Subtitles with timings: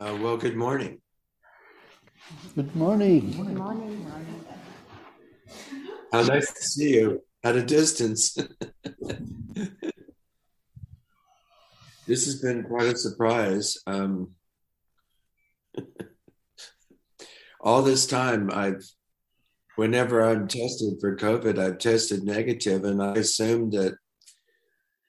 [0.00, 1.00] Uh, well, good morning.
[2.54, 3.32] Good morning.
[3.32, 4.06] Good morning.
[6.12, 8.34] How nice to see you at a distance.
[12.06, 13.76] this has been quite a surprise.
[13.88, 14.34] Um,
[17.60, 18.84] all this time, I've,
[19.74, 23.96] whenever I'm tested for COVID, I've tested negative, and I assumed that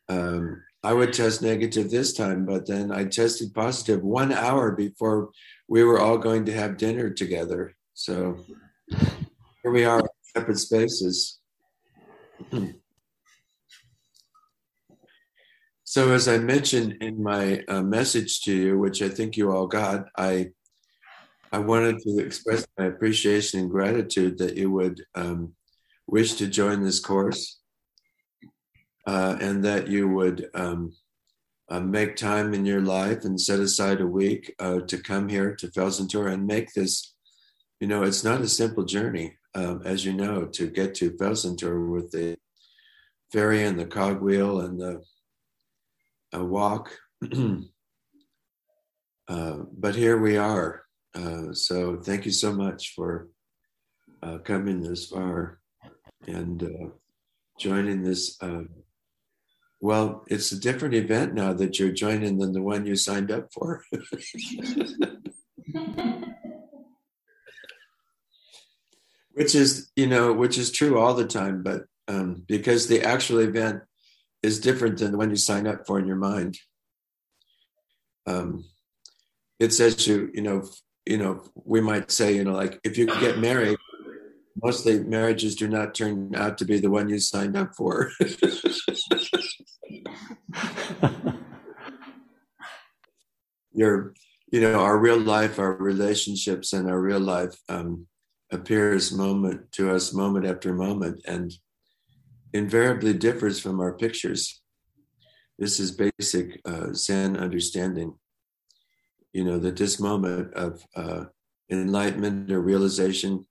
[0.07, 5.29] um, I would test negative this time, but then I tested positive one hour before
[5.67, 7.75] we were all going to have dinner together.
[7.93, 8.37] So
[9.61, 10.01] here we are,
[10.35, 11.39] separate spaces.
[15.83, 19.65] So, as I mentioned in my uh, message to you, which I think you all
[19.65, 20.51] got, I
[21.51, 25.55] I wanted to express my appreciation and gratitude that you would um,
[26.05, 27.58] wish to join this course
[29.09, 30.93] uh, and that you would um,
[31.67, 35.55] uh, make time in your life and set aside a week uh, to come here
[35.55, 37.15] to Felsentor and make this.
[37.79, 41.91] You know, it's not a simple journey, um, as you know, to get to Felsentor
[41.91, 42.37] with the
[43.31, 46.91] ferry and the cogwheel and the walk.
[49.31, 50.81] Uh, but here we are.
[51.13, 53.27] Uh, so thank you so much for
[54.23, 55.59] uh, coming this far
[56.25, 56.67] and
[57.59, 58.39] joining this
[59.81, 63.47] well, it's a different event now that you're joining than the one you signed up
[63.53, 63.83] for.
[69.31, 73.39] which is, you know, which is true all the time, but um, because the actual
[73.39, 73.81] event
[74.43, 76.57] is different than the one you sign up for in your mind.
[78.27, 78.65] Um,
[79.59, 80.67] it says you, you know,
[81.05, 83.77] you know, we might say, you know, like if you get married,
[84.61, 88.11] mostly marriages do not turn out to be the one you signed up for.
[93.73, 94.13] Your,
[94.51, 98.07] you know, our real life, our relationships, and our real life um,
[98.51, 101.53] appears moment to us, moment after moment, and
[102.53, 104.61] invariably differs from our pictures.
[105.57, 108.15] This is basic uh, Zen understanding.
[109.33, 111.25] You know that this moment of uh,
[111.69, 113.45] enlightenment or realization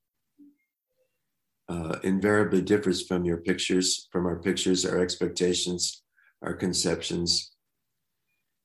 [1.68, 6.02] uh, invariably differs from your pictures, from our pictures, our expectations,
[6.42, 7.52] our conceptions,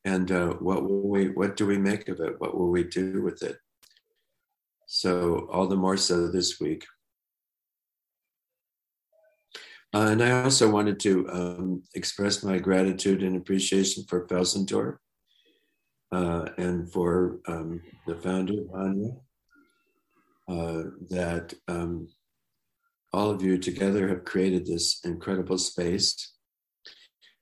[0.06, 2.40] and uh, what will we, what do we make of it?
[2.40, 3.58] What will we do with it?
[4.86, 6.86] So all the more so this week.
[9.94, 14.98] Uh, and I also wanted to um, express my gratitude and appreciation for Felsentor
[16.12, 19.12] uh, and for um, the founder, Anya,
[20.48, 22.08] uh, that um,
[23.14, 26.34] all of you together have created this incredible space.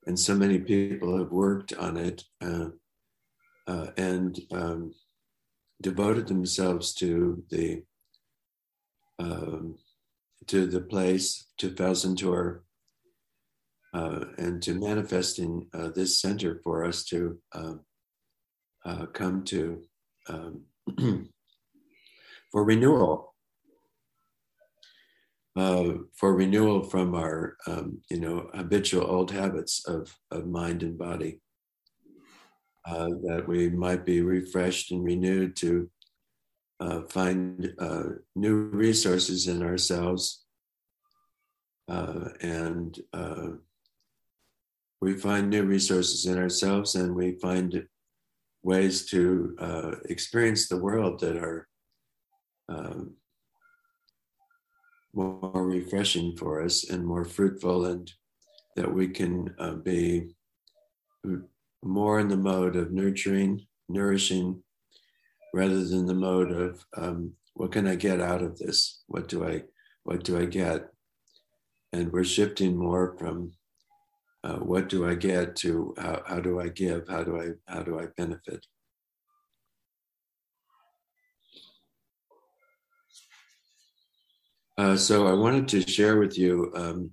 [0.06, 2.66] And so many people have worked on it uh,
[3.66, 4.92] uh, and um,
[5.80, 7.82] devoted themselves to the
[9.18, 9.76] um,
[10.48, 12.62] to the place, to Felsentor,
[13.94, 17.80] uh, and to manifesting uh, this center for us to um,
[18.84, 19.82] uh, come to
[20.28, 20.62] um,
[22.50, 23.31] for renewal
[25.56, 30.96] uh, for renewal from our, um, you know, habitual old habits of, of mind and
[30.96, 31.40] body.
[32.88, 35.88] Uh, that we might be refreshed and renewed to
[36.80, 38.02] uh, find uh,
[38.34, 40.44] new resources in ourselves.
[41.88, 43.50] Uh, and uh,
[45.00, 47.86] we find new resources in ourselves and we find
[48.64, 49.56] ways to
[50.08, 51.68] experience the world that are
[52.68, 53.14] um,
[55.14, 58.10] more refreshing for us and more fruitful, and
[58.76, 60.34] that we can uh, be
[61.82, 64.62] more in the mode of nurturing, nourishing,
[65.52, 69.02] rather than the mode of um, what can I get out of this?
[69.06, 69.64] What do I
[70.04, 70.88] what do I get?
[71.92, 73.52] And we're shifting more from
[74.44, 77.08] uh, what do I get to how, how do I give?
[77.08, 78.64] How do I how do I benefit?
[84.78, 87.10] Uh, so I wanted to share with you um,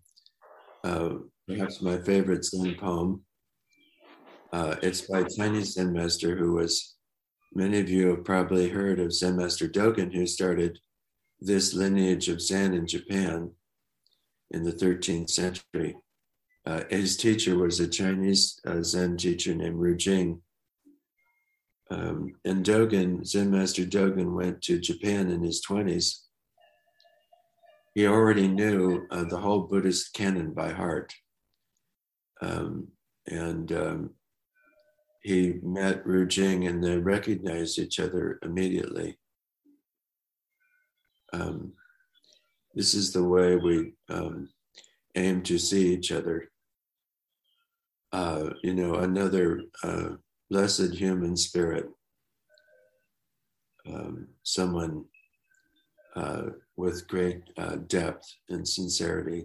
[0.84, 1.16] uh,
[1.48, 3.24] perhaps my favorite Zen poem.
[4.54, 6.96] Uh, it's by Chinese Zen master who was,
[7.54, 10.80] many of you have probably heard of Zen master Dogen, who started
[11.42, 13.52] this lineage of Zen in Japan
[14.52, 15.98] in the 13th century.
[16.66, 20.42] Uh, his teacher was a Chinese uh, Zen teacher named Ru Jing.
[21.92, 26.29] Um, and Dogen, Zen master Dogen, went to Japan in his 20s
[28.00, 31.14] he already knew uh, the whole Buddhist canon by heart.
[32.42, 32.88] Um,
[33.28, 34.12] and um,
[35.22, 39.20] he met Ru Jing and they recognized each other immediately.
[41.34, 41.74] Um,
[42.74, 44.48] this is the way we um,
[45.16, 46.50] aim to see each other.
[48.14, 50.12] Uh, you know, another uh,
[50.50, 51.90] blessed human spirit,
[53.86, 55.04] um, someone
[56.16, 56.44] uh,
[56.80, 59.44] with great uh, depth and sincerity.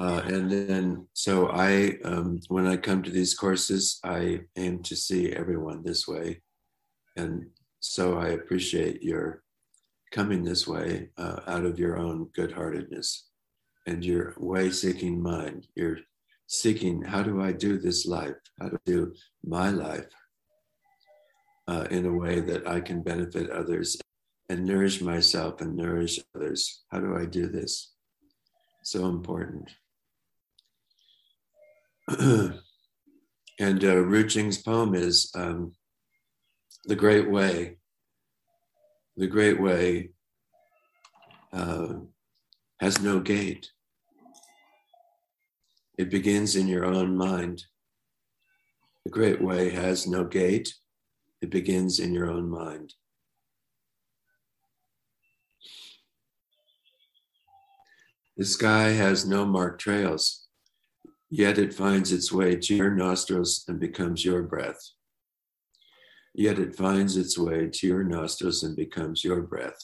[0.00, 4.96] Uh, and then, so I, um, when I come to these courses, I aim to
[4.96, 6.42] see everyone this way.
[7.16, 7.46] And
[7.78, 9.44] so I appreciate your
[10.10, 13.28] coming this way uh, out of your own good heartedness
[13.86, 15.68] and your way seeking mind.
[15.76, 15.98] You're
[16.48, 18.40] seeking, how do I do this life?
[18.60, 19.14] How to do
[19.44, 20.08] my life
[21.66, 23.96] uh, in a way that I can benefit others
[24.48, 26.84] and nourish myself and nourish others?
[26.90, 27.92] How do I do this?
[28.82, 29.70] So important.
[32.18, 32.54] and
[33.60, 35.72] uh, Ru Jing's poem is um,
[36.84, 37.78] The Great Way.
[39.16, 40.10] The Great Way
[41.52, 41.94] uh,
[42.80, 43.70] has no gate.
[45.96, 47.64] It begins in your own mind.
[49.04, 50.74] The Great Way has no gate.
[51.44, 52.94] It begins in your own mind.
[58.38, 60.44] The sky has no marked trails
[61.36, 64.78] Yet it finds its way to your nostrils and becomes your breath.
[66.32, 69.80] Yet it finds its way to your nostrils and becomes your breath.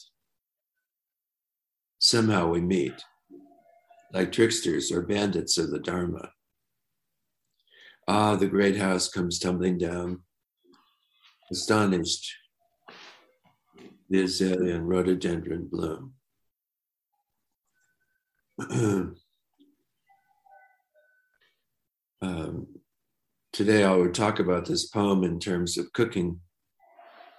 [1.99, 3.03] Somehow we meet,
[4.13, 6.31] like tricksters or bandits of the Dharma.
[8.07, 10.23] Ah, the great house comes tumbling down.
[11.51, 12.33] Astonished,
[14.09, 16.13] the azalea and rhododendron bloom.
[22.21, 22.67] um,
[23.51, 26.39] today I would talk about this poem in terms of cooking,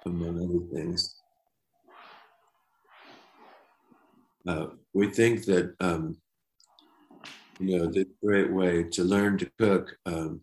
[0.05, 1.17] among other things.
[4.47, 6.19] Uh, we think that um,
[7.59, 10.43] you know the great way to learn to cook um,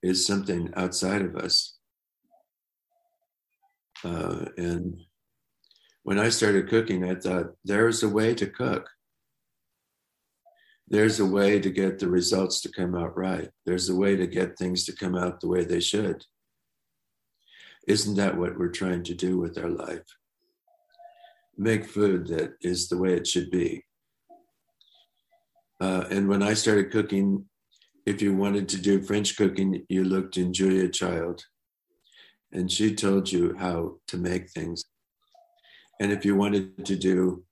[0.00, 1.77] is something outside of us,
[4.04, 5.00] uh, and
[6.02, 8.88] when I started cooking, I thought there's a way to cook
[10.90, 13.50] there's a way to get the results to come out right.
[13.66, 16.24] There's a way to get things to come out the way they should.
[17.86, 20.04] Isn't that what we're trying to do with our life?
[21.56, 23.84] Make food that is the way it should be.
[25.80, 27.44] Uh, and when I started cooking,
[28.06, 31.42] if you wanted to do French cooking, you looked in Julia Child,
[32.52, 34.84] and she told you how to make things.
[36.00, 37.44] And if you wanted to do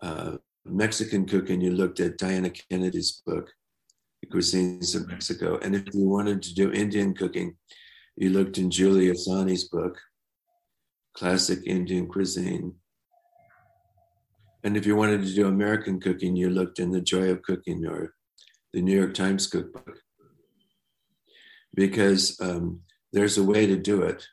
[0.00, 3.50] uh, Mexican cooking, you looked at Diana Kennedy's book,
[4.20, 5.58] The Cuisines of Mexico.
[5.62, 7.56] And if you wanted to do Indian cooking,
[8.16, 9.98] you looked in Julie Sahni's book,
[11.14, 12.74] Classic Indian Cuisine.
[14.64, 17.84] And if you wanted to do American cooking, you looked in The Joy of Cooking
[17.84, 18.14] or
[18.72, 19.98] the New York Times cookbook.
[21.74, 22.80] Because um,
[23.12, 24.26] there's a way to do it.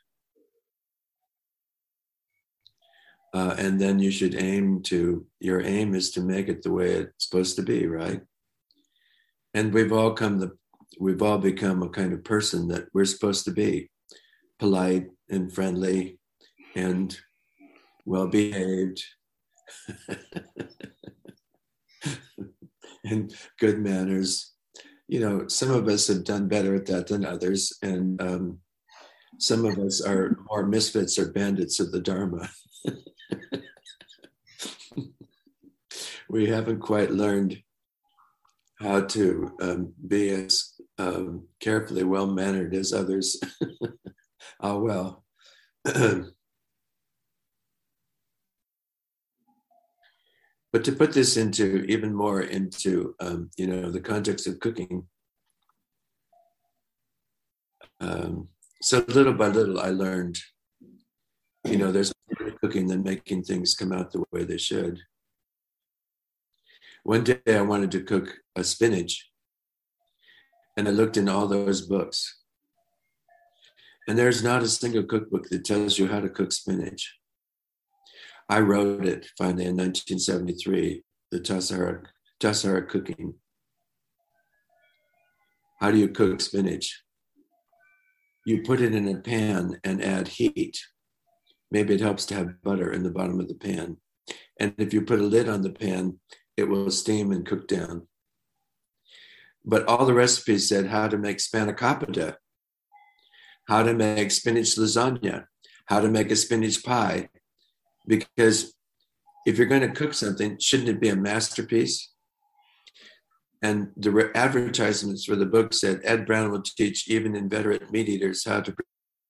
[3.32, 6.90] uh, and then you should aim to your aim is to make it the way
[6.90, 8.20] it's supposed to be right
[9.54, 10.50] and we've all come the
[10.98, 13.88] we've all become a kind of person that we're supposed to be
[14.58, 16.18] polite and friendly
[16.74, 17.18] and
[18.04, 19.02] well behaved
[23.04, 24.54] and good manners
[25.06, 28.58] you know some of us have done better at that than others and um,
[29.40, 32.48] some of us are more misfits or bandits of the dharma
[36.30, 37.60] we haven't quite learned
[38.80, 43.38] how to um, be as um, carefully well mannered as others.
[44.60, 45.24] oh well.
[50.72, 55.06] but to put this into even more into um, you know the context of cooking
[58.00, 58.48] um,
[58.80, 60.38] so little by little i learned
[61.64, 62.12] you know there's
[62.60, 65.00] cooking than making things come out the way they should
[67.02, 69.30] one day I wanted to cook a spinach,
[70.76, 72.42] and I looked in all those books.
[74.06, 77.16] And there's not a single cookbook that tells you how to cook spinach.
[78.48, 82.04] I wrote it finally in 1973, the Tassajara,
[82.40, 83.34] Tassajara cooking.
[85.80, 87.02] How do you cook spinach?
[88.44, 90.78] You put it in a pan and add heat.
[91.70, 93.98] Maybe it helps to have butter in the bottom of the pan.
[94.58, 96.18] And if you put a lid on the pan,
[96.56, 98.06] it will steam and cook down.
[99.64, 102.36] but all the recipes said how to make spanakopita,
[103.68, 105.44] how to make spinach lasagna,
[105.86, 107.28] how to make a spinach pie.
[108.06, 108.74] Because
[109.46, 112.12] if you're going to cook something, shouldn't it be a masterpiece?
[113.62, 118.44] And the advertisements for the book said Ed Brown will teach even inveterate meat eaters
[118.44, 118.74] how to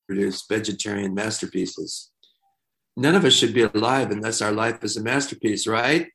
[0.06, 2.10] produce vegetarian masterpieces.
[2.96, 6.08] None of us should be alive unless our life is a masterpiece, right?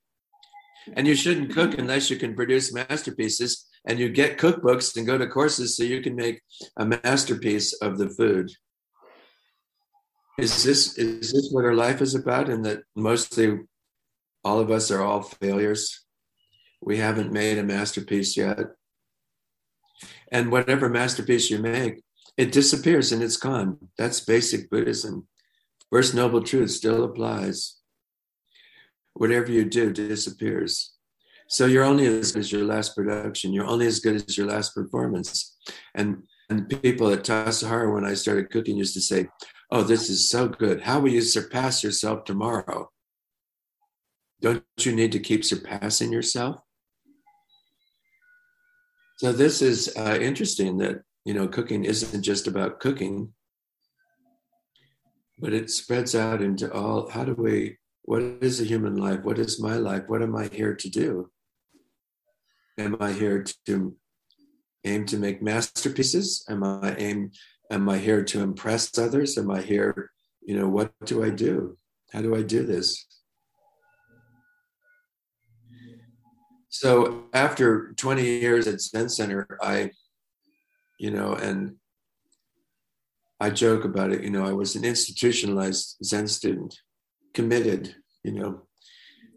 [0.94, 3.66] And you shouldn't cook unless you can produce masterpieces.
[3.88, 6.42] And you get cookbooks and go to courses so you can make
[6.78, 8.52] a masterpiece of the food.
[10.38, 12.50] Is this is this what our life is about?
[12.50, 13.60] And that mostly
[14.44, 16.05] all of us are all failures.
[16.86, 18.60] We haven't made a masterpiece yet.
[20.32, 22.04] And whatever masterpiece you make,
[22.38, 23.90] it disappears and it's gone.
[23.98, 25.28] That's basic Buddhism.
[25.92, 27.78] First Noble Truth still applies.
[29.14, 30.94] Whatever you do disappears.
[31.48, 33.52] So you're only as good as your last production.
[33.52, 35.58] You're only as good as your last performance.
[35.96, 39.28] And and people at Tassajara, when I started cooking, used to say,
[39.72, 40.82] Oh, this is so good.
[40.82, 42.92] How will you surpass yourself tomorrow?
[44.42, 46.60] Don't you need to keep surpassing yourself?
[49.18, 53.34] So this is uh, interesting that you know cooking isn't just about cooking,
[55.40, 57.10] but it spreads out into all.
[57.10, 57.78] How do we?
[58.04, 59.24] What is a human life?
[59.24, 60.04] What is my life?
[60.08, 61.32] What am I here to do?
[62.78, 63.96] Am I here to
[64.84, 66.44] aim to make masterpieces?
[66.50, 67.32] Am I aim?
[67.72, 69.38] Am I here to impress others?
[69.38, 70.12] Am I here?
[70.44, 71.78] You know, what do I do?
[72.12, 73.08] How do I do this?
[76.76, 79.92] So after 20 years at Zen Center, I,
[81.00, 81.76] you know, and
[83.40, 86.78] I joke about it, you know, I was an institutionalized Zen student,
[87.34, 88.64] committed, you know,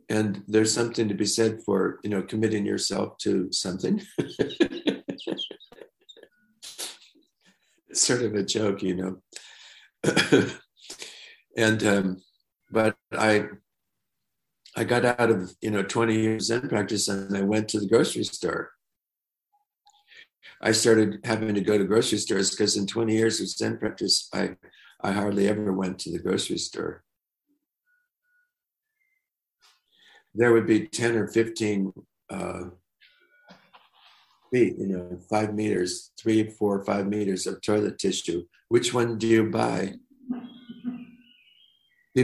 [0.09, 4.03] and there's something to be said for, you know, committing yourself to something.
[4.19, 5.37] it's
[7.95, 9.23] sort of a joke, you know.
[11.57, 12.21] and, um,
[12.73, 13.47] but I,
[14.79, 17.89] I got out of you know 20 years Zen practice and I went to the
[17.89, 18.71] grocery store.
[20.63, 24.29] I started having to go to grocery stores because in 20 years of Zen practice,
[24.33, 24.57] I
[25.01, 27.03] I hardly ever went to the grocery store.
[30.33, 31.93] There would be 10 or 15
[32.31, 32.65] uh,
[34.53, 38.45] feet, you know, five meters, three, four, five meters of toilet tissue.
[38.69, 39.95] Which one do you buy?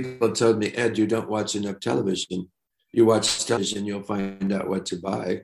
[0.01, 2.51] People told me, Ed, you don't watch enough television.
[2.93, 5.43] You watch television, you'll find out what to buy.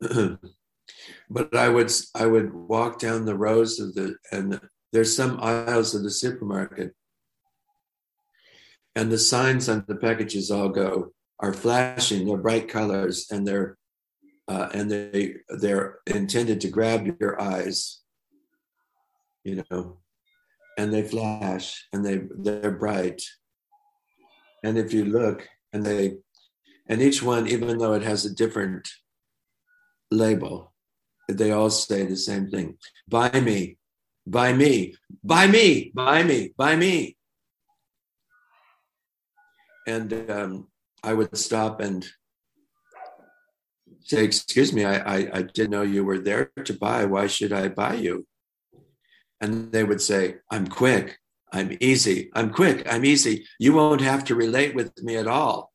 [1.30, 4.60] but I would I would walk down the rows of the and
[4.92, 6.94] there's some aisles of the supermarket,
[8.94, 12.26] and the signs on the packages all go are flashing.
[12.26, 13.78] They're bright colors, and they're
[14.48, 18.00] uh, and they they're intended to grab your eyes.
[19.44, 19.98] You know,
[20.78, 23.22] and they flash and they they're bright.
[24.64, 26.16] And if you look and they
[26.88, 28.88] and each one even though it has a different
[30.10, 30.72] label
[31.28, 32.76] they all say the same thing.
[33.08, 33.78] Buy me
[34.26, 37.16] buy me buy me buy me buy me.
[39.86, 40.68] And um,
[41.02, 42.06] i would stop and
[44.00, 47.04] say excuse me I, I i didn't know you were there to buy.
[47.04, 48.26] Why should i buy you
[49.42, 51.18] and they would say, I'm quick,
[51.52, 53.44] I'm easy, I'm quick, I'm easy.
[53.58, 55.72] You won't have to relate with me at all.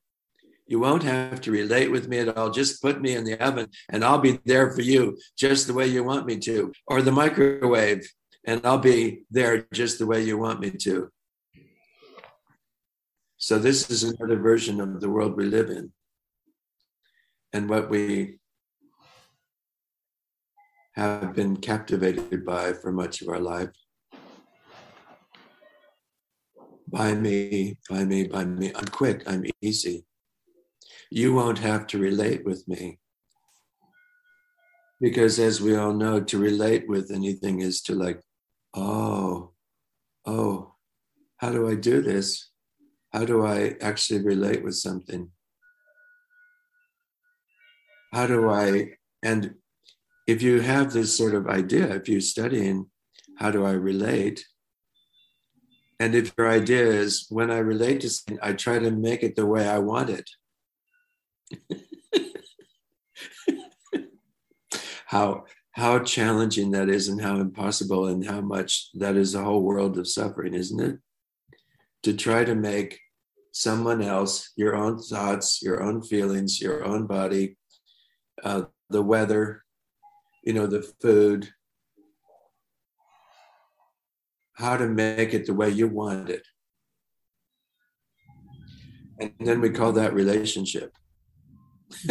[0.66, 2.50] You won't have to relate with me at all.
[2.50, 5.88] Just put me in the oven and I'll be there for you just the way
[5.88, 8.10] you want me to, or the microwave,
[8.46, 11.10] and I'll be there just the way you want me to.
[13.38, 15.92] So, this is another version of the world we live in.
[17.54, 18.40] And what we
[20.98, 23.70] have been captivated by for much of our life.
[26.88, 28.72] By me, by me, by me.
[28.74, 30.06] I'm quick, I'm easy.
[31.12, 32.98] You won't have to relate with me.
[35.00, 38.20] Because as we all know, to relate with anything is to like,
[38.74, 39.52] oh,
[40.26, 40.74] oh,
[41.38, 42.50] how do I do this?
[43.14, 45.30] How do I actually relate with something?
[48.12, 49.54] How do I, and
[50.28, 52.88] if you have this sort of idea, if you're studying
[53.38, 54.46] how do I relate,
[56.00, 59.36] and if your idea is when I relate to something, I try to make it
[59.36, 60.30] the way I want it.
[65.08, 69.62] how how challenging that is and how impossible and how much that is a whole
[69.62, 71.00] world of suffering, isn't it?
[72.04, 73.00] To try to make
[73.52, 77.58] someone else, your own thoughts, your own feelings, your own body,
[78.44, 79.64] uh, the weather,
[80.48, 81.50] you know, the food,
[84.54, 86.48] how to make it the way you want it.
[89.20, 90.94] And then we call that relationship.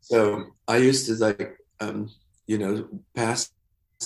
[0.00, 2.08] so I used to like, um,
[2.46, 3.50] you know, pass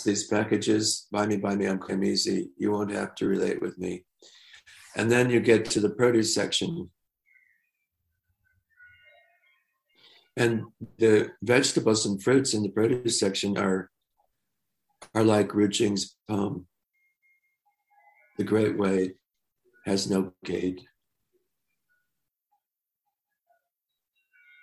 [0.05, 2.51] these packages, buy me, buy me, I'm come easy.
[2.59, 4.05] You won't have to relate with me.
[4.97, 6.91] And then you get to the produce section.
[10.37, 10.65] And
[10.99, 13.91] the vegetables and fruits in the produce section are,
[15.15, 16.67] are like Ru Jing's poem.
[18.39, 19.15] The Great Way
[19.85, 20.81] has no gate.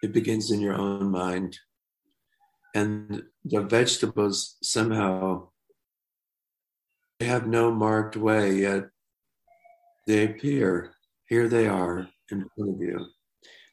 [0.02, 1.60] It begins in your own mind.
[2.74, 5.50] And the vegetables somehow
[7.20, 8.90] they have no marked way, yet
[10.08, 10.94] they appear.
[11.28, 13.06] Here they are in front of you.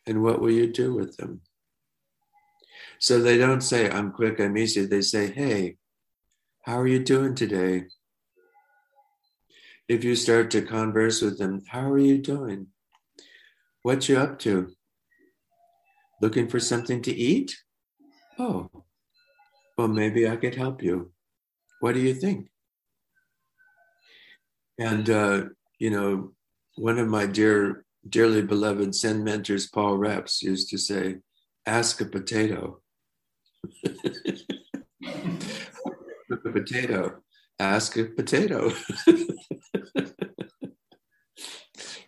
[0.07, 1.41] And what will you do with them?
[2.99, 4.87] So they don't say, I'm quick, I'm easy.
[4.87, 5.77] They say, Hey,
[6.63, 7.85] how are you doing today?
[9.89, 12.69] If you start to converse with them, How are you doing?
[13.83, 14.73] What you up to?
[16.21, 17.57] Looking for something to eat?
[18.39, 18.71] Oh,
[19.77, 21.13] well, maybe I could help you.
[21.81, 22.49] What do you think?
[24.79, 25.45] And, uh,
[25.79, 26.33] you know,
[26.77, 31.17] one of my dear, dearly beloved Zen mentors, Paul Reps, used to say,
[31.67, 32.81] ask a potato.
[36.31, 37.23] a potato.
[37.59, 38.73] Ask a potato.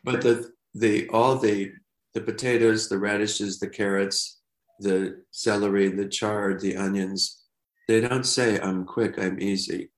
[0.05, 1.73] but the the all the
[2.15, 4.41] the potatoes, the radishes, the carrots,
[4.81, 7.44] the celery, the chard, the onions,
[7.87, 9.90] they don't say, I'm quick, I'm easy.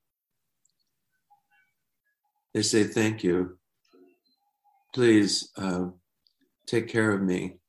[2.55, 3.59] They say, Thank you.
[4.94, 5.87] Please uh,
[6.66, 7.60] take care of me.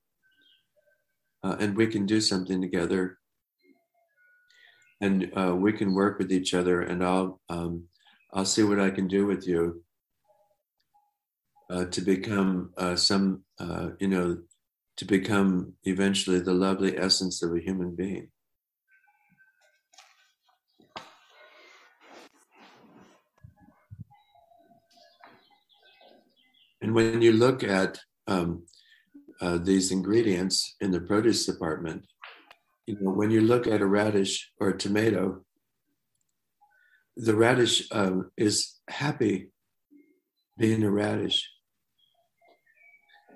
[1.43, 3.17] Uh, and we can do something together.
[5.01, 7.86] And uh, we can work with each other, and I'll, um,
[8.34, 9.84] I'll see what I can do with you
[11.71, 14.38] uh, to become uh, some, uh, you know,
[14.97, 18.30] to become eventually the lovely essence of a human being.
[26.82, 28.63] And when you look at um,
[29.41, 32.06] uh, these ingredients in the produce department,
[32.86, 35.43] you know, when you look at a radish or a tomato,
[37.17, 39.49] the radish um, is happy
[40.58, 41.49] being a radish.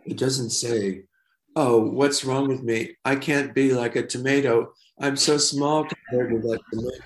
[0.06, 1.04] It doesn't say,
[1.56, 2.96] oh, what's wrong with me?
[3.04, 4.74] I can't be like a tomato.
[5.02, 7.04] I'm so small compared to that tomato.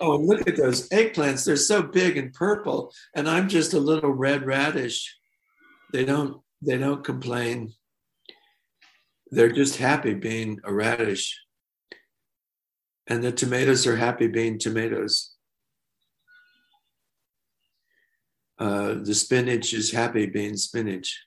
[0.00, 1.44] Oh, and look at those eggplants.
[1.44, 5.16] They're so big and purple, and I'm just a little red radish.
[5.92, 7.74] They don't they don't complain.
[9.30, 11.40] They're just happy being a radish.
[13.06, 15.34] And the tomatoes are happy being tomatoes.
[18.58, 21.26] Uh, the spinach is happy being spinach.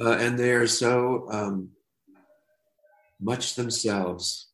[0.00, 1.70] Uh, and they are so um,
[3.20, 4.48] much themselves.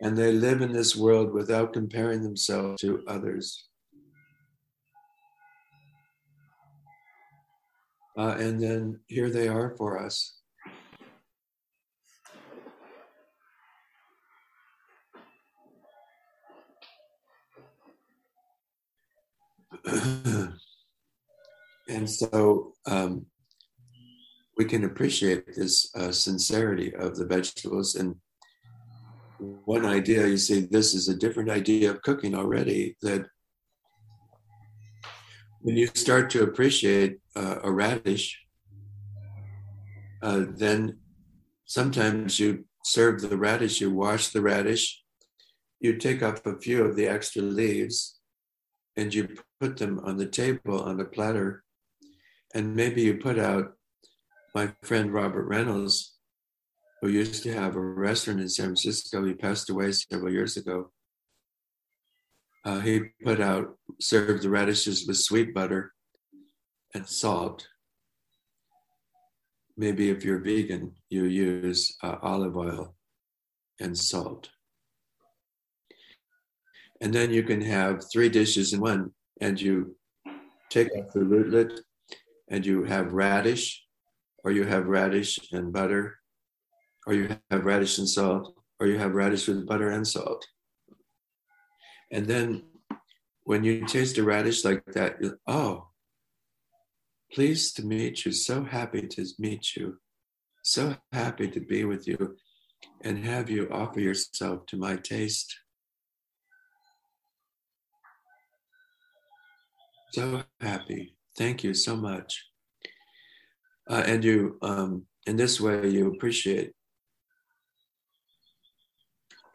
[0.00, 3.69] And they live in this world without comparing themselves to others.
[8.16, 10.40] Uh, and then here they are for us.
[21.88, 23.26] and so um,
[24.56, 27.94] we can appreciate this uh, sincerity of the vegetables.
[27.94, 28.16] And
[29.38, 32.96] one idea, you see, this is a different idea of cooking already.
[33.02, 33.26] That
[35.60, 38.40] when you start to appreciate uh, a radish,
[40.22, 40.98] uh, then
[41.64, 45.02] sometimes you serve the radish, you wash the radish,
[45.80, 48.18] you take off a few of the extra leaves,
[48.96, 49.28] and you
[49.60, 51.62] put them on the table on a platter,
[52.54, 53.72] and maybe you put out
[54.54, 56.16] my friend Robert Reynolds,
[57.00, 60.90] who used to have a restaurant in San Francisco, he passed away several years ago.
[62.64, 65.92] Uh, he put out, served the radishes with sweet butter
[66.94, 67.66] and salt.
[69.76, 72.94] Maybe if you're vegan, you use uh, olive oil
[73.80, 74.50] and salt.
[77.00, 79.96] And then you can have three dishes in one, and you
[80.68, 81.80] take off the rootlet,
[82.50, 83.82] and you have radish,
[84.44, 86.18] or you have radish and butter,
[87.06, 90.46] or you have radish and salt, or you have radish with butter and salt.
[92.12, 92.64] And then
[93.44, 95.90] when you taste a radish like that, oh,
[97.32, 98.32] Pleased to meet you.
[98.32, 99.98] So happy to meet you.
[100.64, 102.36] So happy to be with you
[103.02, 105.56] and have you offer yourself to my taste.
[110.12, 111.16] So happy.
[111.38, 112.46] Thank you so much.
[113.88, 116.72] Uh, and you, um, in this way, you appreciate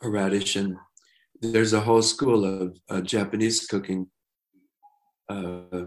[0.01, 0.55] a radish.
[0.55, 0.77] And
[1.41, 4.07] there's a whole school of uh, Japanese cooking.
[5.29, 5.85] Uh,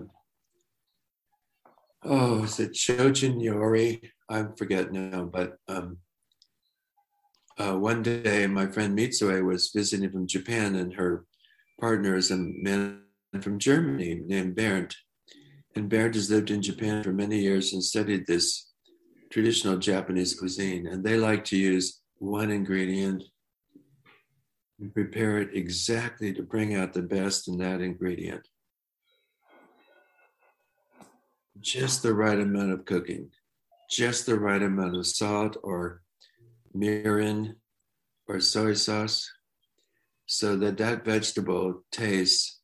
[2.04, 4.10] oh, is it Shojin Ryori?
[4.28, 5.98] I forget now, but um,
[7.58, 11.24] uh, one day my friend Mitsue was visiting from Japan, and her
[11.80, 13.02] partner is a man
[13.40, 14.94] from Germany named Bernd.
[15.74, 18.72] And Bernd has lived in Japan for many years and studied this
[19.30, 20.86] traditional Japanese cuisine.
[20.86, 23.22] And they like to use one ingredient
[24.80, 28.46] and prepare it exactly to bring out the best in that ingredient.
[31.60, 33.30] Just the right amount of cooking,
[33.90, 36.02] just the right amount of salt or
[36.76, 37.54] mirin
[38.28, 39.28] or soy sauce
[40.26, 42.60] so that that vegetable tastes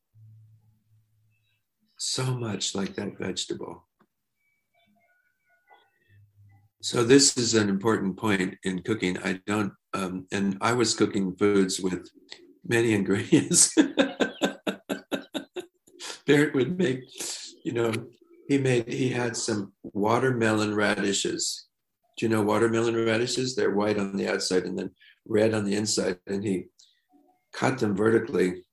[1.99, 3.89] so much like that vegetable.
[6.83, 9.19] So this is an important point in cooking.
[9.25, 12.09] I don't, um, and I was cooking foods with
[12.67, 13.75] many ingredients.
[16.27, 17.01] Bernd would make,
[17.65, 17.93] you know,
[18.49, 21.67] he made, he had some watermelon radishes.
[22.17, 23.55] Do you know watermelon radishes?
[23.55, 24.91] They're white on the outside and then
[25.27, 26.19] red on the inside.
[26.27, 26.67] And he
[27.53, 28.65] cut them vertically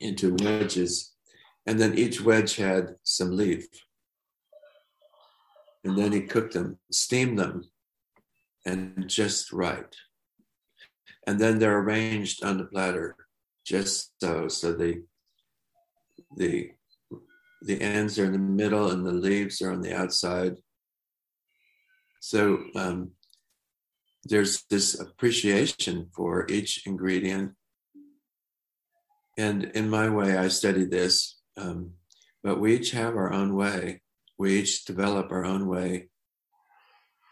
[0.00, 1.14] into wedges
[1.66, 3.66] and then each wedge had some leaf.
[5.84, 7.64] And then he cooked them, steamed them,
[8.66, 9.94] and just right.
[11.26, 13.16] And then they're arranged on the platter
[13.64, 14.48] just so.
[14.48, 15.02] So the
[16.36, 16.70] the
[17.62, 20.56] the ends are in the middle and the leaves are on the outside.
[22.20, 23.12] So um,
[24.24, 27.52] there's this appreciation for each ingredient.
[29.38, 31.92] And in my way, I study this um,
[32.42, 34.02] but we each have our own way.
[34.38, 36.08] We each develop our own way.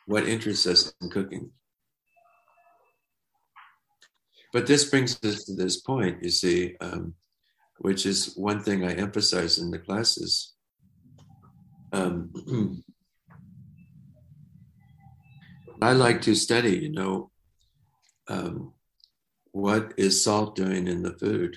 [0.08, 1.50] What interests us in cooking?
[4.54, 7.12] But this brings us to this point, you see, um,
[7.80, 10.54] which is one thing I emphasize in the classes.
[11.92, 12.32] Um,
[15.82, 17.30] I like to study, you know,
[18.28, 18.72] um,
[19.52, 21.54] what is salt doing in the food?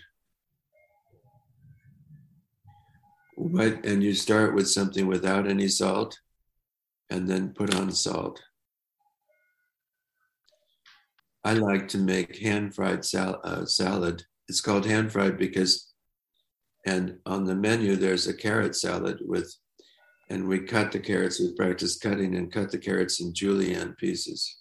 [3.38, 6.20] What, and you start with something without any salt
[7.12, 8.42] and then put on salt.
[11.44, 14.24] I like to make hand fried sal- uh, salad.
[14.48, 15.92] It's called hand fried because,
[16.86, 19.54] and on the menu, there's a carrot salad with,
[20.30, 24.58] and we cut the carrots, we practice cutting and cut the carrots in julienne pieces.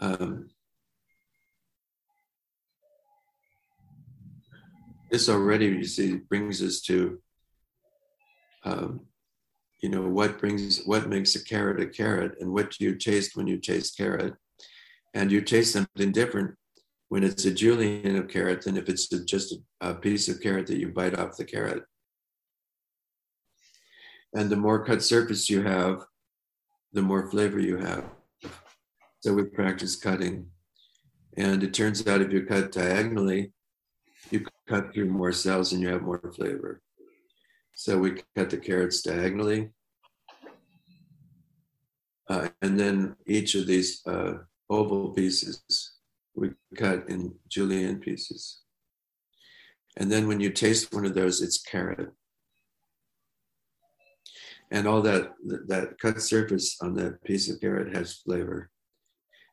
[0.00, 0.50] Um,
[5.14, 7.20] this already, you see, brings us to,
[8.64, 9.00] um,
[9.80, 13.36] you know, what brings, what makes a carrot a carrot, and what do you taste
[13.36, 14.34] when you taste carrot,
[15.14, 16.56] and you taste something different
[17.10, 20.66] when it's a julienne of carrot than if it's just a, a piece of carrot
[20.66, 21.84] that you bite off the carrot.
[24.32, 26.04] And the more cut surface you have,
[26.92, 28.04] the more flavor you have.
[29.20, 30.46] So we practice cutting.
[31.36, 33.52] And it turns out if you cut diagonally,
[34.30, 36.80] you cut through more cells and you have more flavor.
[37.74, 39.70] So we cut the carrots diagonally.
[42.28, 44.34] Uh, and then each of these uh,
[44.70, 45.62] oval pieces
[46.34, 48.60] we cut in julienne pieces.
[49.96, 52.10] And then when you taste one of those, it's carrot.
[54.70, 55.32] And all that,
[55.66, 58.70] that cut surface on that piece of carrot has flavor.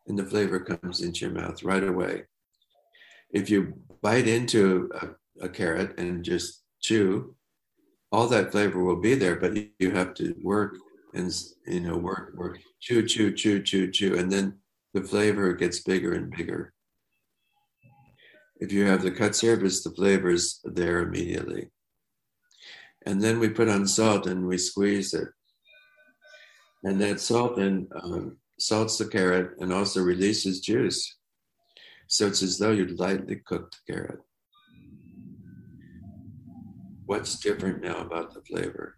[0.07, 2.23] And the flavor comes into your mouth right away
[3.33, 7.35] if you bite into a, a, carrot and just chew,
[8.11, 10.75] all that flavor will be there, but you have to work
[11.13, 11.33] and
[11.67, 14.57] you know work work chew chew chew chew chew, and then
[14.93, 16.73] the flavor gets bigger and bigger.
[18.59, 21.69] If you have the cut surface, the flavor is there immediately.
[23.05, 25.27] And then we put on salt and we squeeze it.
[26.83, 31.17] And that salt then um, salts the carrot and also releases juice.
[32.11, 34.19] So it's as though you'd lightly cooked carrot.
[37.05, 38.97] What's different now about the flavor?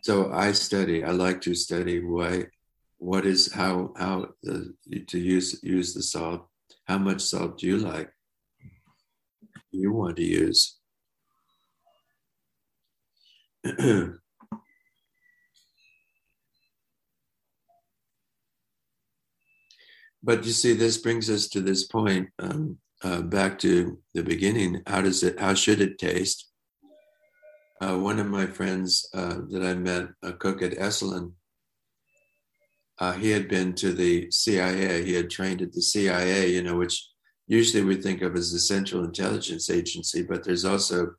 [0.00, 1.04] So I study.
[1.04, 2.46] I like to study why,
[2.96, 4.72] what is how how the,
[5.08, 6.48] to use use the salt.
[6.86, 8.10] How much salt do you like?
[9.70, 10.78] you want to use.
[20.22, 22.28] but you see, this brings us to this point.
[22.38, 24.82] Um, uh, back to the beginning.
[24.86, 25.40] How does it?
[25.40, 26.48] How should it taste?
[27.80, 31.32] Uh, one of my friends uh, that I met, a cook at Esalen,
[33.00, 35.04] uh, he had been to the CIA.
[35.04, 37.08] He had trained at the CIA, you know, which
[37.48, 41.14] usually we think of as the Central Intelligence Agency, but there's also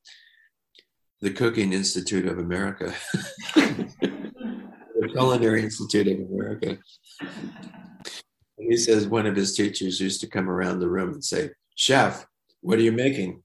[1.19, 2.93] the Cooking Institute of America,
[3.55, 6.77] the Culinary Institute of America.
[8.69, 12.25] He says one of his teachers used to come around the room and say, Chef,
[12.61, 13.43] what are you making?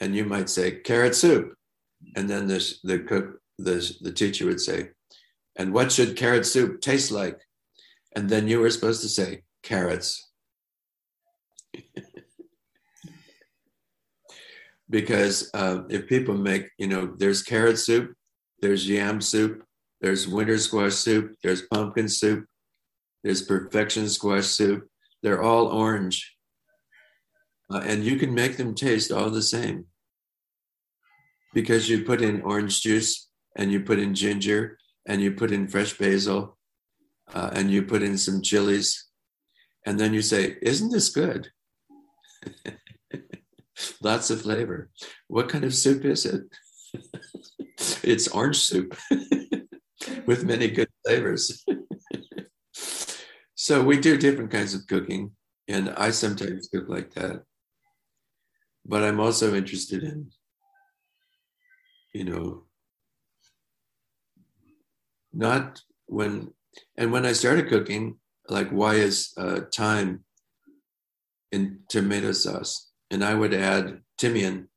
[0.00, 1.54] And you might say, carrot soup.
[2.16, 4.90] And then this, the cook, the, the teacher would say,
[5.56, 7.38] and what should carrot soup taste like?
[8.14, 10.30] And then you were supposed to say, carrots.
[14.90, 18.14] because uh, if people make, you know, there's carrot soup,
[18.60, 19.62] there's yam soup,
[20.00, 22.46] there's winter squash soup, there's pumpkin soup,
[23.26, 24.88] there's perfection squash soup.
[25.20, 26.36] They're all orange.
[27.68, 29.86] Uh, and you can make them taste all the same.
[31.52, 35.66] Because you put in orange juice and you put in ginger and you put in
[35.66, 36.56] fresh basil
[37.34, 39.08] uh, and you put in some chilies.
[39.84, 41.50] And then you say isn't this good?
[44.00, 44.90] Lots of flavor.
[45.26, 46.42] What kind of soup is it?
[48.02, 48.96] It's orange soup
[50.26, 51.64] with many good flavors
[53.66, 55.22] so we do different kinds of cooking
[55.74, 57.36] and i sometimes cook like that
[58.88, 60.30] but I'm also interested in,
[62.14, 62.64] you know,
[65.32, 66.52] not when,
[66.96, 70.24] and when I started cooking, like, why is uh, thyme
[71.50, 72.92] in tomato sauce?
[73.10, 74.68] And I would add timian,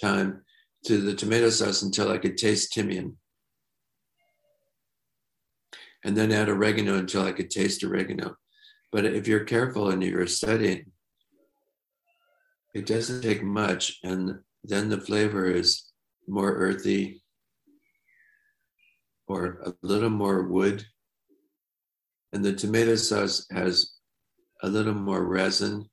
[0.00, 0.42] thyme,
[0.86, 3.16] to the tomato sauce until I could taste timian.
[6.08, 8.38] And then add oregano until I could taste oregano.
[8.90, 10.90] But if you're careful and you're studying,
[12.72, 15.84] it doesn't take much, and then the flavor is
[16.26, 17.22] more earthy
[19.26, 20.86] or a little more wood.
[22.32, 23.92] And the tomato sauce has
[24.62, 25.90] a little more resin,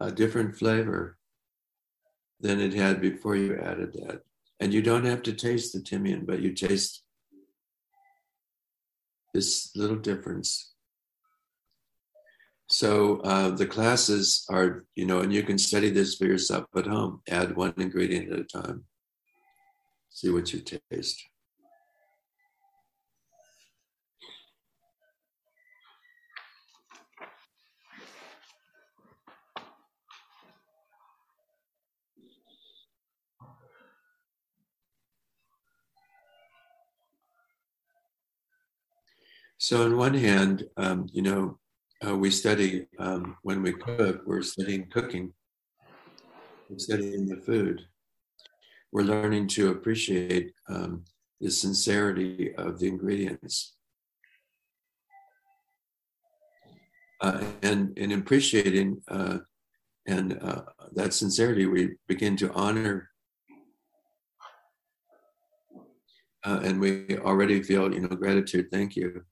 [0.00, 1.16] a different flavor
[2.40, 4.20] than it had before you added that.
[4.60, 7.04] And you don't have to taste the timian, but you taste
[9.32, 10.72] this little difference.
[12.68, 16.86] So uh, the classes are, you know, and you can study this for yourself at
[16.86, 17.20] home.
[17.28, 18.84] Add one ingredient at a time.
[20.10, 21.29] See what you taste.
[39.62, 41.58] So, on one hand, um, you know,
[42.02, 45.34] uh, we study um, when we cook, we're studying cooking,
[46.70, 47.82] we're studying the food.
[48.90, 51.04] We're learning to appreciate um,
[51.42, 53.76] the sincerity of the ingredients.
[57.20, 59.40] Uh, and in appreciating uh,
[60.06, 60.62] and uh,
[60.94, 63.10] that sincerity, we begin to honor.
[66.44, 68.68] Uh, and we already feel, you know, gratitude.
[68.70, 69.22] Thank you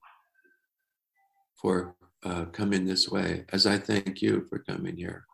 [1.61, 5.25] for uh, coming this way, as I thank you for coming here.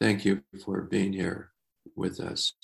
[0.00, 1.50] Thank you for being here
[1.96, 2.54] with us.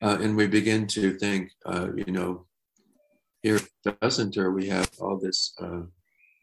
[0.00, 2.46] Uh, and we begin to think, uh, you know,
[3.42, 5.82] here at Doesn't we have all this, uh,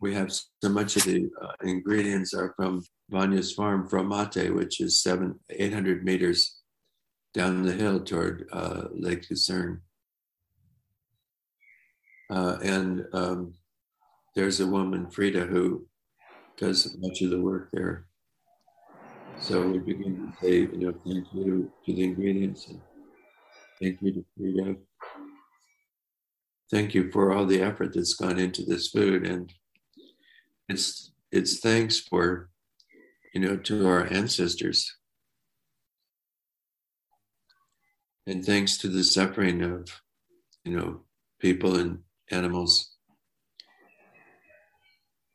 [0.01, 5.01] we have so much of the uh, ingredients are from Vanja's farm, Fromate, which is
[5.01, 6.57] seven, 800 meters
[7.33, 9.81] down the hill toward uh, Lake Lucerne.
[12.29, 13.53] And um,
[14.35, 15.87] there's a woman, Frida, who
[16.57, 18.07] does much of the work there.
[19.39, 22.81] So we begin to say, you know, thank you to the ingredients and
[23.81, 24.75] thank you to Frida.
[26.71, 29.25] Thank you for all the effort that's gone into this food.
[29.25, 29.53] And
[30.67, 32.49] it's it's thanks for,
[33.33, 34.97] you know, to our ancestors.
[38.25, 40.01] And thanks to the suffering of,
[40.63, 41.01] you know,
[41.39, 41.99] people and
[42.31, 42.94] animals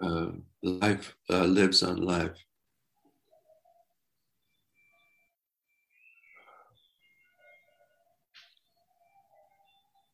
[0.02, 0.30] uh,
[0.62, 2.36] life uh, lives on life.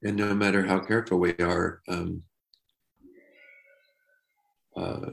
[0.03, 2.23] And no matter how careful we are, um,
[4.77, 5.11] uh,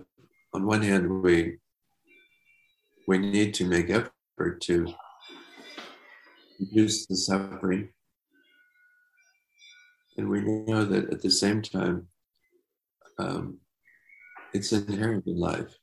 [0.53, 1.57] on one hand, we
[3.07, 4.93] we need to make effort to
[6.59, 7.89] reduce the suffering.
[10.17, 12.07] And we know that at the same time,
[13.17, 13.59] um,
[14.53, 15.77] it's inherent in life.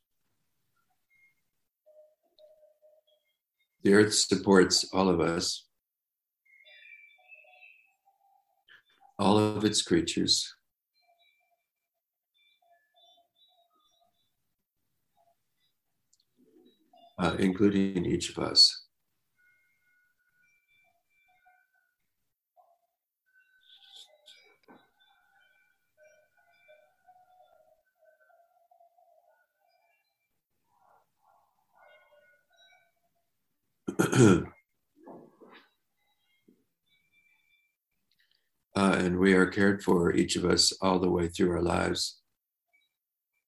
[3.83, 5.65] The earth supports all of us,
[9.17, 10.53] all of its creatures.
[17.19, 18.85] Uh, including each of us.
[34.21, 34.43] Uh,
[38.75, 42.21] and we are cared for, each of us, all the way through our lives,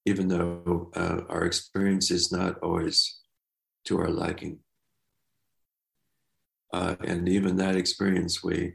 [0.06, 3.20] even though uh, our experience is not always
[3.86, 4.60] to our liking.
[6.74, 8.74] Uh, and even that experience, we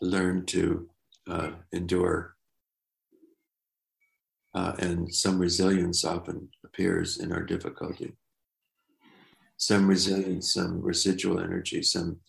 [0.00, 0.88] learn to
[1.28, 2.34] uh, endure.
[4.54, 8.16] Uh, and some resilience often appears in our difficulty
[9.58, 12.20] some resilience, some residual energy, some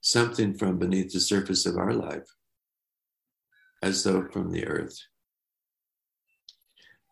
[0.00, 2.26] something from beneath the surface of our life,
[3.82, 4.98] as though from the earth.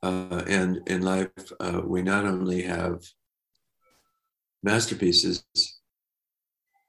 [0.02, 1.30] Uh, and in life,
[1.60, 3.00] uh, we not only have
[4.62, 5.44] masterpieces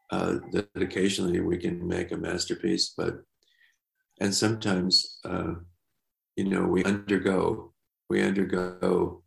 [0.09, 3.21] uh, that occasionally we can make a masterpiece, but
[4.19, 5.53] and sometimes, uh,
[6.35, 7.73] you know, we undergo
[8.09, 9.23] we undergo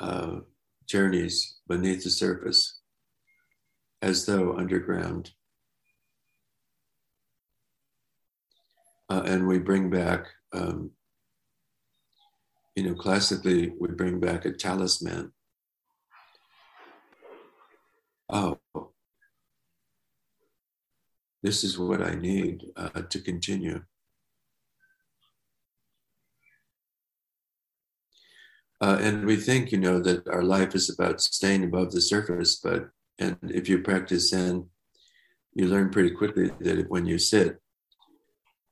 [0.00, 0.40] uh,
[0.88, 2.80] journeys beneath the surface,
[4.02, 5.30] as though underground.
[9.10, 10.90] Uh, and we bring back, um,
[12.74, 15.32] you know, classically, we bring back a talisman.
[18.30, 18.58] Oh,
[21.42, 23.82] this is what I need uh, to continue.
[28.80, 32.56] Uh, and we think, you know, that our life is about staying above the surface,
[32.56, 34.68] but and if you practice Zen,
[35.54, 37.60] you learn pretty quickly that when you sit,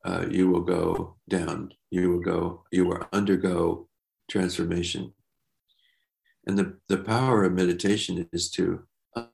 [0.04, 1.72] uh, you will go down.
[1.90, 2.64] You will go.
[2.70, 3.88] You will undergo
[4.30, 5.12] transformation.
[6.46, 8.84] And the the power of meditation is to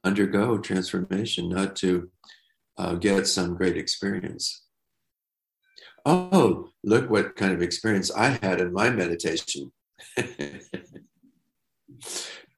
[0.02, 2.10] undergo transformation, not to
[2.78, 4.62] uh, get some great experience.
[6.06, 9.72] Oh, look what kind of experience I had in my meditation.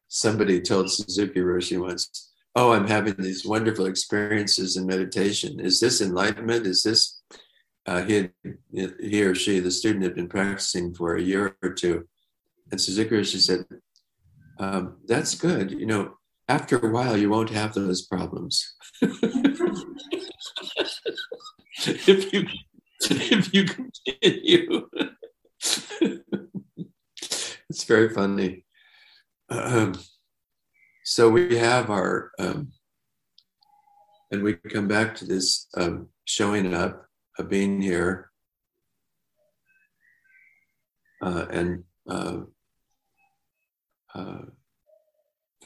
[0.09, 5.59] Somebody told Suzuki Roshi once, Oh, I'm having these wonderful experiences in meditation.
[5.59, 6.66] Is this enlightenment?
[6.66, 7.20] Is this,
[7.85, 8.28] uh, he,
[8.72, 12.07] he or she, the student, had been practicing for a year or two.
[12.70, 13.64] And Suzuki Roshi said,
[14.61, 15.72] um, That's good.
[15.72, 16.14] You know,
[16.48, 18.74] after a while, you won't have those problems.
[21.87, 22.46] if you
[23.11, 24.88] if you continue
[27.74, 28.64] it's very funny.
[29.50, 29.96] Um,
[31.02, 32.70] so we have our, um,
[34.30, 37.06] and we come back to this um, showing up,
[37.37, 38.30] of being here,
[41.20, 42.42] uh, and uh,
[44.14, 44.42] uh,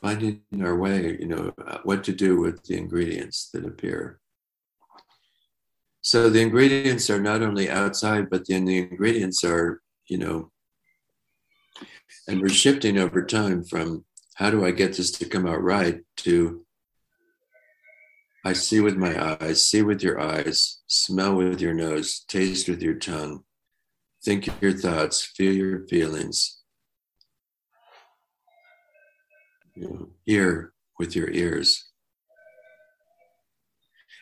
[0.00, 4.18] finding our way, you know, what to do with the ingredients that appear.
[6.00, 10.50] So the ingredients are not only outside, but then the ingredients are, you know,
[12.26, 16.00] and we're shifting over time from how do I get this to come out right
[16.18, 16.64] to
[18.44, 22.80] I see with my eyes, see with your eyes, smell with your nose, taste with
[22.80, 23.42] your tongue,
[24.24, 26.62] think your thoughts, feel your feelings,
[29.74, 31.90] you know, hear with your ears.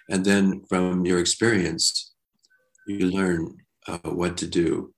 [0.09, 2.15] And then from your experience,
[2.87, 4.95] you learn uh, what to do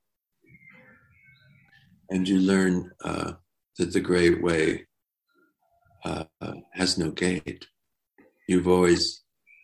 [2.11, 3.33] and you learn uh,
[3.79, 4.87] that the great way
[6.05, 6.25] uh,
[6.73, 7.67] has no gate.
[8.49, 9.23] You've always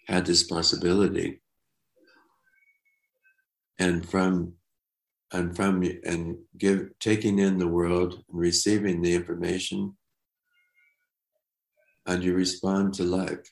[0.08, 1.40] had this possibility,
[3.78, 4.54] and from
[5.32, 9.96] and from and give taking in the world and receiving the information,
[12.06, 13.48] and you respond to life.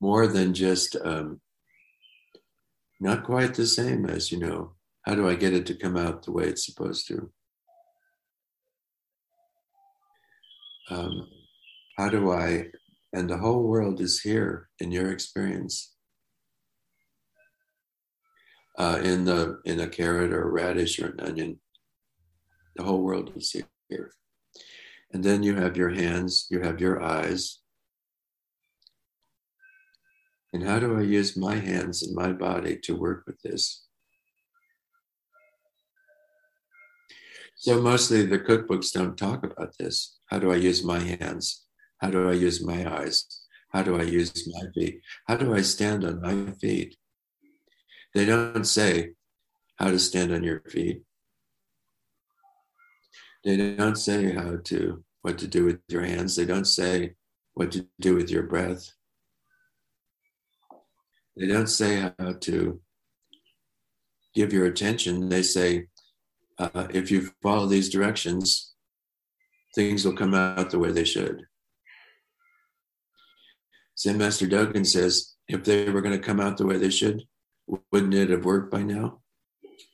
[0.00, 1.40] More than just um,
[3.00, 6.24] not quite the same as you know how do I get it to come out
[6.24, 7.30] the way it's supposed to?
[10.90, 11.28] Um,
[11.96, 12.66] how do I,
[13.12, 15.94] and the whole world is here in your experience.
[18.78, 21.60] Uh, in the in a carrot or a radish or an onion,
[22.76, 23.54] The whole world is
[23.88, 24.12] here.
[25.12, 27.58] And then you have your hands, you have your eyes.
[30.52, 33.86] And how do I use my hands and my body to work with this?
[37.62, 40.18] So, mostly the cookbooks don't talk about this.
[40.30, 41.66] How do I use my hands?
[41.98, 43.26] How do I use my eyes?
[43.68, 45.02] How do I use my feet?
[45.26, 46.96] How do I stand on my feet?
[48.14, 49.10] They don't say
[49.76, 51.02] how to stand on your feet.
[53.44, 56.36] They don't say how to what to do with your hands.
[56.36, 57.12] They don't say
[57.52, 58.90] what to do with your breath.
[61.36, 62.80] They don't say how to
[64.34, 65.28] give your attention.
[65.28, 65.88] They say,
[66.60, 68.74] uh, if you follow these directions,
[69.74, 71.46] things will come out the way they should.
[73.98, 77.22] Zen Master Dogen says, if they were going to come out the way they should,
[77.90, 79.20] wouldn't it have worked by now?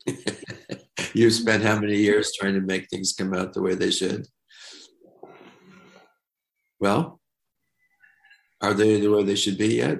[1.14, 4.26] you spent how many years trying to make things come out the way they should?
[6.80, 7.20] Well,
[8.60, 9.98] are they the way they should be yet?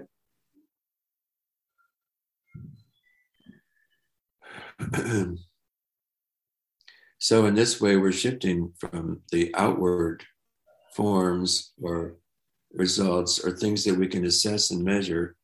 [7.27, 10.23] so, in this way, we're shifting from the outward
[10.93, 12.19] forms or
[12.73, 15.35] results or things that we can assess and measure.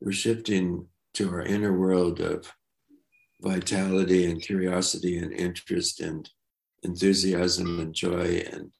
[0.00, 2.52] We're shifting to our inner world of
[3.40, 6.30] vitality and curiosity and interest and
[6.84, 8.70] enthusiasm and joy and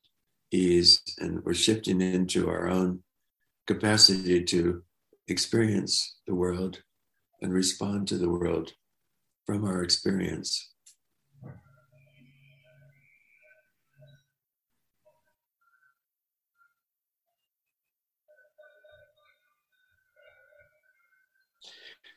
[0.52, 1.02] ease.
[1.18, 3.02] And we're shifting into our own
[3.66, 4.84] capacity to
[5.26, 6.80] experience the world
[7.40, 8.70] and respond to the world
[9.46, 10.71] from our experience.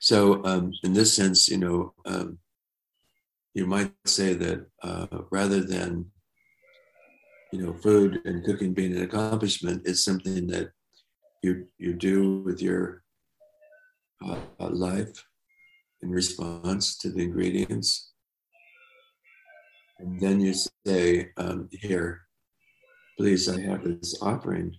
[0.05, 2.37] So, um, in this sense, you know, um,
[3.55, 6.11] you might say that uh, rather than,
[7.51, 10.69] you know, food and cooking being an accomplishment, it's something that
[11.41, 13.01] you you do with your
[14.23, 15.25] uh, life
[16.03, 18.11] in response to the ingredients.
[19.97, 20.53] And then you
[20.85, 22.21] say, um, Here,
[23.17, 24.77] please, I have this offering.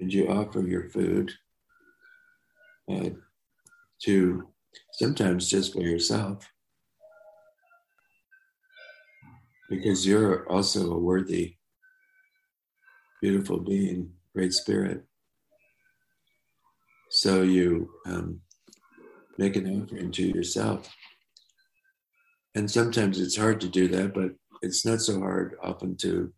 [0.00, 1.30] And you offer your food
[2.90, 3.10] uh,
[4.04, 4.48] to
[4.92, 6.48] sometimes just for yourself,
[9.70, 11.56] because you're also a worthy,
[13.20, 15.04] beautiful being, great spirit.
[17.10, 18.40] So you um,
[19.38, 20.90] make an offering to yourself.
[22.54, 24.32] And sometimes it's hard to do that, but
[24.62, 26.32] it's not so hard often to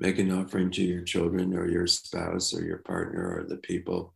[0.00, 4.14] make an offering to your children or your spouse or your partner or the people,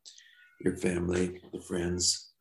[0.61, 2.32] your family, the friends.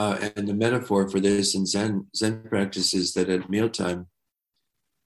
[0.00, 4.06] Uh, and the metaphor for this in Zen, Zen practice is that at mealtime,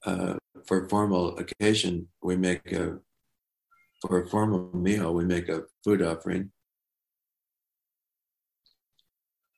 [0.05, 0.35] uh,
[0.65, 2.99] for formal occasion, we make a,
[3.99, 6.49] for a formal meal, we make a food offering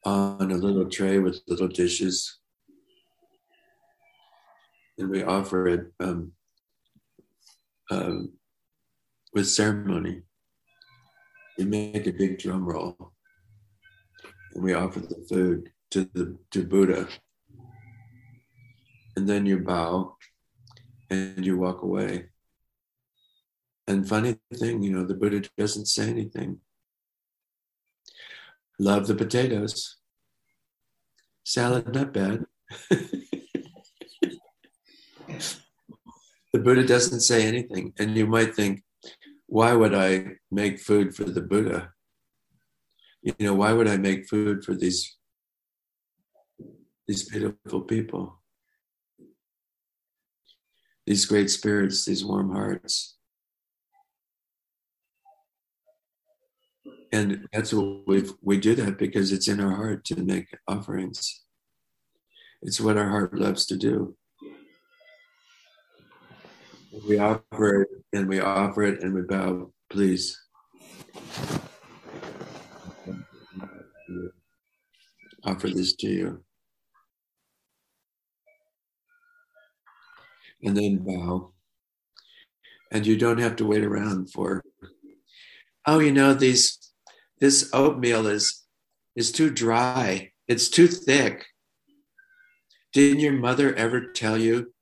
[0.05, 2.39] on a little tray with little dishes.
[4.97, 6.31] And we offer it um,
[7.91, 8.33] um,
[9.35, 10.23] with ceremony.
[11.59, 13.13] We make a big drum roll
[14.57, 17.07] and we offer the food to the to Buddha.
[19.15, 20.17] And then you bow
[21.11, 22.29] and you walk away.
[23.87, 26.59] And funny thing, you know, the Buddha doesn't say anything.
[28.79, 29.97] Love the potatoes.
[31.43, 32.45] Salad, not bad.
[32.89, 33.09] the
[36.53, 37.93] Buddha doesn't say anything.
[37.97, 38.83] And you might think,
[39.45, 41.93] why would I make food for the Buddha?
[43.27, 45.17] You know, why would I make food for these
[47.07, 48.37] these beautiful people?
[51.07, 53.15] these great spirits, these warm hearts.
[57.13, 61.45] And that's what we we do that because it's in our heart to make offerings.
[62.61, 64.17] It's what our heart loves to do.
[67.07, 70.37] We offer it and we offer it and we bow, please.
[75.47, 76.43] Offer this to you.
[80.63, 81.53] and then bow.
[82.91, 84.63] And you don't have to wait around for,
[85.85, 86.79] oh, you know, these
[87.39, 88.63] this oatmeal is
[89.15, 90.31] is too dry.
[90.47, 91.45] It's too thick.
[92.93, 94.73] Didn't your mother ever tell you,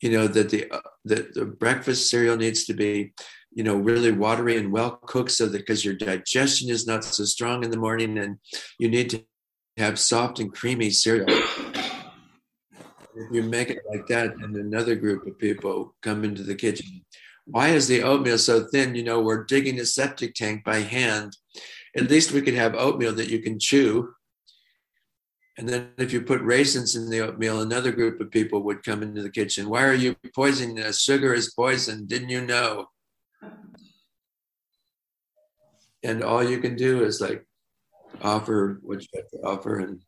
[0.00, 3.12] you know, that the uh, the, the breakfast cereal needs to be
[3.56, 7.22] you know, really watery and well cooked so that because your digestion is not so
[7.22, 8.36] strong in the morning and
[8.80, 9.24] you need to
[9.76, 11.26] have soft and creamy cereal.
[13.16, 17.04] If you make it like that, and another group of people come into the kitchen,
[17.46, 18.94] why is the oatmeal so thin?
[18.94, 21.36] You know, we're digging a septic tank by hand.
[21.96, 24.14] At least we could have oatmeal that you can chew.
[25.56, 29.02] And then if you put raisins in the oatmeal, another group of people would come
[29.02, 29.68] into the kitchen.
[29.68, 31.00] Why are you poisoning us?
[31.00, 32.06] Sugar is poison.
[32.06, 32.86] Didn't you know?
[36.02, 37.46] And all you can do is like
[38.22, 40.00] offer what you have to offer, and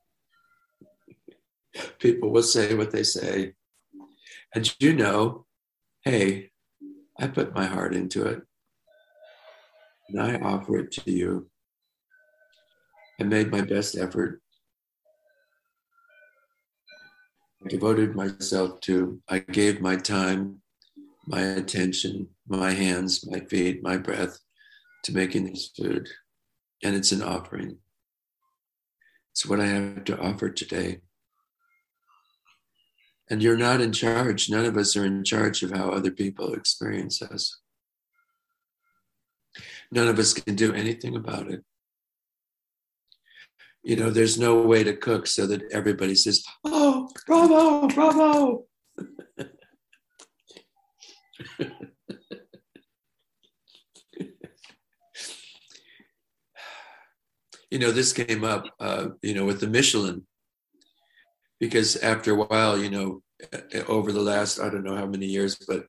[1.98, 3.54] people will say what they say.
[4.54, 5.46] And you know,
[6.04, 6.50] hey,
[7.18, 8.42] I put my heart into it,
[10.08, 11.48] and I offer it to you.
[13.20, 14.42] I made my best effort.
[17.64, 20.60] I devoted myself to, I gave my time,
[21.26, 24.38] my attention, my hands, my feet, my breath
[25.04, 26.08] to making this food.
[26.84, 27.78] And it's an offering.
[29.36, 31.02] It's what I have to offer today.
[33.28, 34.48] And you're not in charge.
[34.48, 37.60] None of us are in charge of how other people experience us.
[39.92, 41.62] None of us can do anything about it.
[43.82, 48.64] You know, there's no way to cook so that everybody says, Oh, bravo, bravo.
[57.76, 60.22] you know, this came up, uh, you know, with the Michelin,
[61.60, 63.20] because after a while, you know,
[63.86, 65.84] over the last, I don't know how many years, but,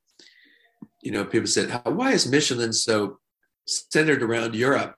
[1.02, 3.20] you know, people said, why is Michelin so
[3.66, 4.96] centered around Europe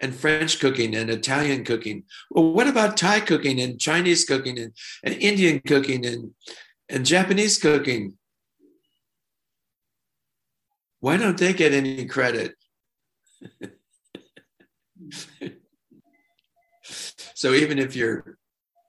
[0.00, 2.02] and French cooking and Italian cooking?
[2.32, 4.72] Well, what about Thai cooking and Chinese cooking and,
[5.04, 6.32] and Indian cooking and,
[6.88, 8.14] and Japanese cooking?
[10.98, 12.56] Why don't they get any credit?
[17.36, 18.38] so even if you're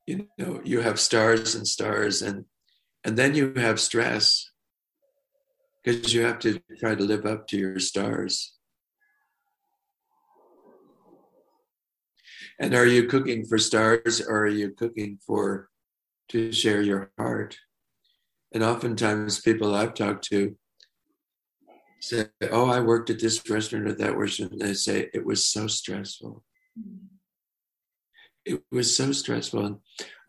[0.06, 2.46] you know you have stars and stars and
[3.04, 4.52] and then you have stress
[5.84, 8.54] because you have to try to live up to your stars.
[12.58, 15.68] And are you cooking for stars or are you cooking for
[16.30, 17.58] to share your heart?
[18.54, 20.56] And oftentimes people i've talked to
[22.00, 25.46] say oh i worked at this restaurant or that restaurant and they say it was
[25.46, 26.46] so stressful.
[26.80, 27.07] Mm-hmm
[28.48, 29.66] it was so stressful.
[29.66, 29.78] And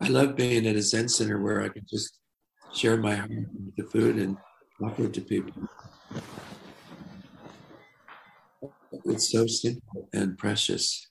[0.01, 2.19] I love being at a Zen center where I could just
[2.73, 4.37] share my heart with the food and
[4.83, 5.53] offer it to people.
[9.05, 11.07] It's so simple and precious.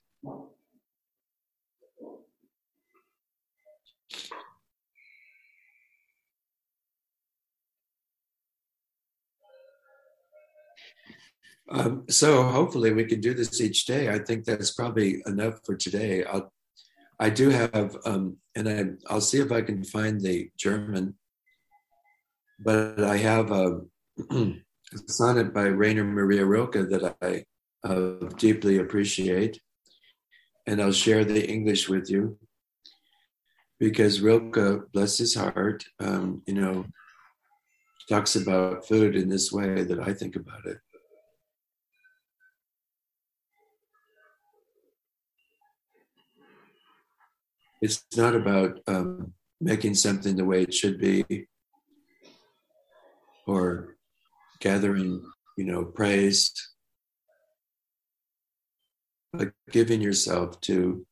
[11.71, 14.09] Um, so hopefully we can do this each day.
[14.09, 16.23] I think that's probably enough for today.
[16.23, 16.51] I'll
[17.19, 21.15] I do have, um, and I, I'll see if I can find the German,
[22.59, 23.81] but I have a,
[24.31, 24.53] a
[25.07, 27.43] sonnet by Rainer Maria Rilke that I
[27.87, 29.59] uh, deeply appreciate,
[30.65, 32.37] and I'll share the English with you
[33.79, 36.85] because Rilke, bless his heart, um, you know,
[38.09, 40.79] talks about food in this way that I think about it.
[47.81, 51.47] It's not about um, making something the way it should be
[53.47, 53.95] or
[54.59, 55.23] gathering
[55.57, 56.51] you know praise
[59.33, 61.05] but giving yourself to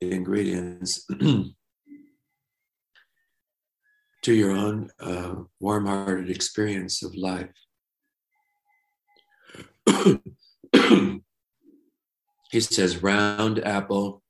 [0.00, 1.06] the ingredients
[4.22, 7.52] to your own uh, warm-hearted experience of life.
[12.52, 14.22] He says round apple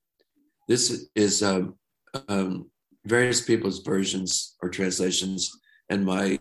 [0.69, 1.75] this is um,
[2.29, 2.71] um,
[3.05, 5.53] various people's versions or translations
[5.89, 6.39] and my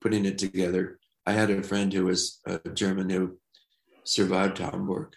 [0.00, 0.98] putting it together.
[1.26, 3.38] I had a friend who was a German who
[4.04, 5.14] survived Hamburg.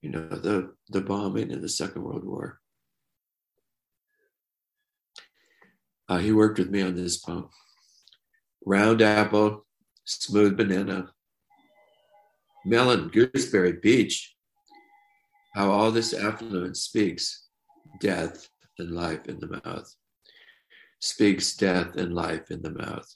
[0.00, 2.60] You know, the, the bombing in the Second World War.
[6.08, 7.48] Uh, he worked with me on this poem
[8.66, 9.66] round apple,
[10.04, 11.10] smooth banana,
[12.64, 14.34] melon, gooseberry, peach.
[15.54, 17.48] How all this affluence speaks
[18.00, 18.48] death
[18.78, 19.94] and life in the mouth.
[21.00, 23.14] Speaks death and life in the mouth.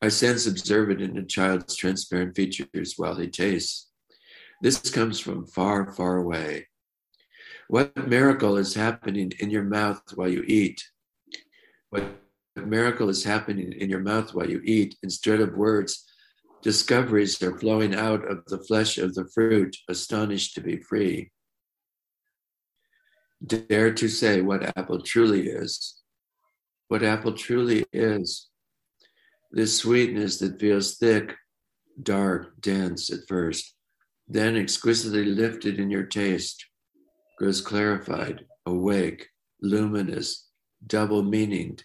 [0.00, 3.90] I sense observant in a child's transparent features while he tastes.
[4.62, 6.68] This comes from far, far away.
[7.68, 10.82] What miracle is happening in your mouth while you eat?
[11.90, 12.04] What
[12.62, 14.96] miracle is happening in your mouth while you eat?
[15.02, 16.04] Instead of words,
[16.62, 21.30] discoveries are flowing out of the flesh of the fruit, astonished to be free.
[23.44, 26.00] Dare to say what apple truly is.
[26.88, 28.48] What apple truly is.
[29.50, 31.34] This sweetness that feels thick,
[32.02, 33.74] dark, dense at first,
[34.26, 36.64] then exquisitely lifted in your taste,
[37.38, 39.28] grows clarified, awake,
[39.60, 40.48] luminous,
[40.86, 41.82] double meaninged,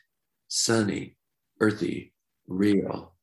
[0.49, 1.15] sunny,
[1.61, 2.11] earthy,
[2.47, 3.13] real.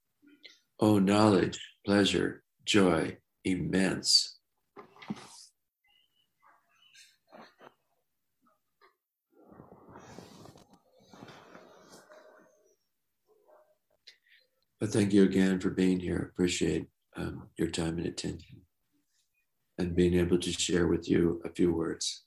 [0.80, 4.38] Oh, knowledge, pleasure, joy, immense.
[14.78, 16.30] But thank you again for being here.
[16.32, 18.60] Appreciate um, your time and attention
[19.78, 22.25] and being able to share with you a few words.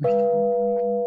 [0.00, 0.97] の人。